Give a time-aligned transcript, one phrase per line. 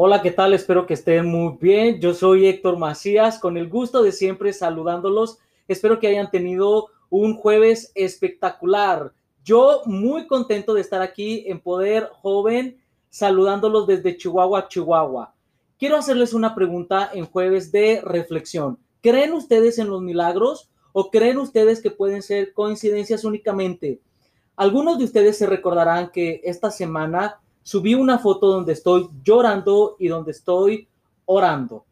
[0.00, 0.54] Hola, ¿qué tal?
[0.54, 2.00] Espero que estén muy bien.
[2.00, 5.38] Yo soy Héctor Macías, con el gusto de siempre saludándolos.
[5.66, 9.12] Espero que hayan tenido un jueves espectacular.
[9.42, 12.78] Yo muy contento de estar aquí en Poder Joven,
[13.10, 15.34] saludándolos desde Chihuahua, Chihuahua.
[15.80, 18.78] Quiero hacerles una pregunta en jueves de reflexión.
[19.02, 23.98] ¿Creen ustedes en los milagros o creen ustedes que pueden ser coincidencias únicamente?
[24.54, 30.08] Algunos de ustedes se recordarán que esta semana subí una foto donde estoy llorando y
[30.08, 30.88] donde estoy
[31.26, 31.84] orando.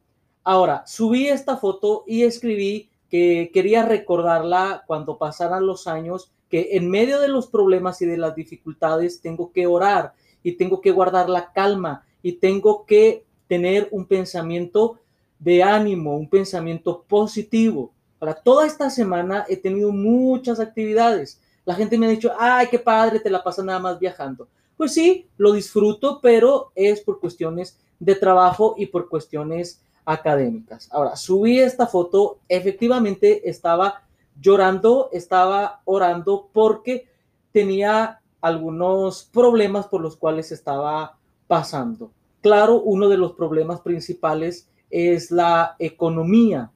[0.43, 6.89] Ahora, subí esta foto y escribí que quería recordarla cuando pasaran los años, que en
[6.89, 11.29] medio de los problemas y de las dificultades tengo que orar y tengo que guardar
[11.29, 14.98] la calma y tengo que tener un pensamiento
[15.39, 17.93] de ánimo, un pensamiento positivo.
[18.19, 21.39] Para toda esta semana he tenido muchas actividades.
[21.67, 24.93] La gente me ha dicho, ay, qué padre, te la pasas nada más viajando pues
[24.95, 30.89] sí, lo disfruto, pero es por cuestiones de trabajo y por cuestiones académicas.
[30.92, 34.03] Ahora, subí esta foto, efectivamente estaba
[34.41, 37.09] llorando, estaba orando porque
[37.53, 42.12] tenía algunos problemas por los cuales estaba pasando.
[42.43, 46.70] Claro, uno de los problemas principales es la economía.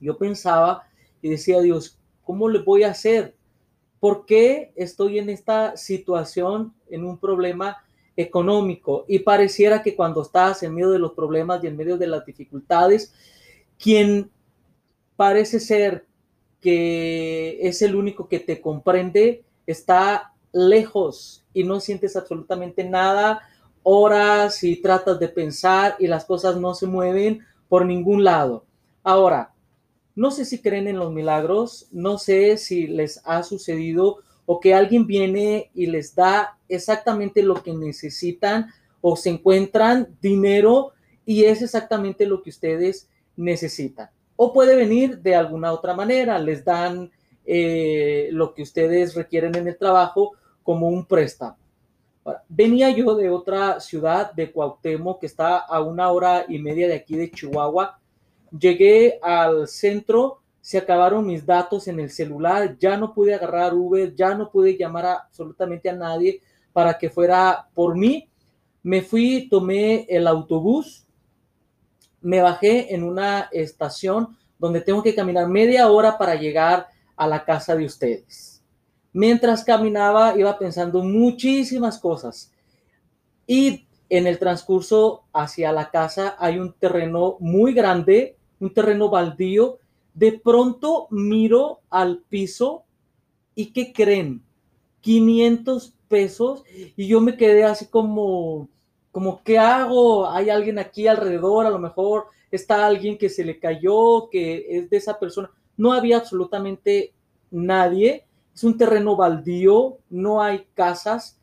[0.00, 0.84] Yo pensaba
[1.22, 3.36] y decía, Dios, ¿cómo le voy a hacer?
[4.00, 7.76] ¿Por qué estoy en esta situación, en un problema
[8.16, 9.04] económico?
[9.06, 12.24] Y pareciera que cuando estás en medio de los problemas y en medio de las
[12.24, 13.12] dificultades,
[13.78, 14.30] quien
[15.16, 16.06] parece ser
[16.60, 23.42] que es el único que te comprende está lejos y no sientes absolutamente nada,
[23.82, 28.64] horas y tratas de pensar y las cosas no se mueven por ningún lado.
[29.02, 29.52] Ahora,
[30.14, 34.74] no sé si creen en los milagros, no sé si les ha sucedido o que
[34.74, 38.66] alguien viene y les da exactamente lo que necesitan
[39.00, 40.92] o se encuentran dinero
[41.24, 44.10] y es exactamente lo que ustedes necesitan.
[44.34, 47.10] O puede venir de alguna otra manera, les dan
[47.44, 50.32] eh, lo que ustedes requieren en el trabajo
[50.62, 51.56] como un préstamo.
[52.48, 56.94] venía yo de otra ciudad, de Cuauhtémoc, que está a una hora y media de
[56.94, 57.99] aquí de Chihuahua,
[58.58, 64.14] Llegué al centro, se acabaron mis datos en el celular, ya no pude agarrar Uber,
[64.14, 66.40] ya no pude llamar absolutamente a nadie
[66.72, 68.28] para que fuera por mí.
[68.82, 71.06] Me fui, tomé el autobús,
[72.20, 77.44] me bajé en una estación donde tengo que caminar media hora para llegar a la
[77.44, 78.62] casa de ustedes.
[79.12, 82.52] Mientras caminaba iba pensando muchísimas cosas
[83.46, 89.78] y en el transcurso hacia la casa hay un terreno muy grande un terreno baldío,
[90.14, 92.84] de pronto miro al piso
[93.54, 94.42] y ¿qué creen?
[95.00, 96.62] 500 pesos
[96.96, 98.68] y yo me quedé así como,
[99.12, 100.28] como, ¿qué hago?
[100.28, 104.90] Hay alguien aquí alrededor, a lo mejor está alguien que se le cayó, que es
[104.90, 105.50] de esa persona.
[105.76, 107.12] No había absolutamente
[107.50, 111.38] nadie, es un terreno baldío, no hay casas.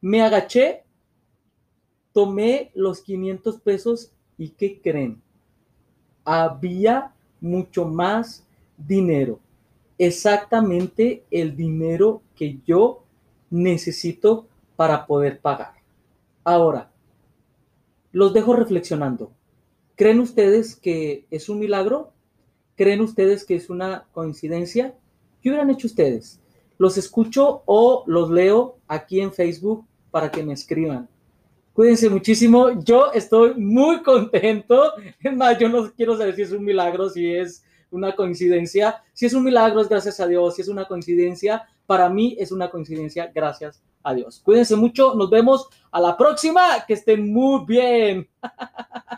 [0.00, 0.82] Me agaché,
[2.12, 5.22] tomé los 500 pesos y ¿qué creen?
[6.24, 8.44] Había mucho más
[8.76, 9.40] dinero,
[9.98, 13.02] exactamente el dinero que yo
[13.50, 14.46] necesito
[14.76, 15.74] para poder pagar.
[16.44, 16.90] Ahora,
[18.12, 19.32] los dejo reflexionando.
[19.96, 22.12] ¿Creen ustedes que es un milagro?
[22.76, 24.94] ¿Creen ustedes que es una coincidencia?
[25.40, 26.40] ¿Qué hubieran hecho ustedes?
[26.78, 31.08] Los escucho o los leo aquí en Facebook para que me escriban.
[31.72, 32.82] Cuídense muchísimo.
[32.84, 34.92] Yo estoy muy contento.
[35.20, 39.02] Es más, yo no quiero saber si es un milagro, si es una coincidencia.
[39.12, 40.56] Si es un milagro, es gracias a Dios.
[40.56, 44.40] Si es una coincidencia, para mí es una coincidencia, gracias a Dios.
[44.44, 45.14] Cuídense mucho.
[45.14, 46.84] Nos vemos a la próxima.
[46.86, 48.28] Que estén muy bien.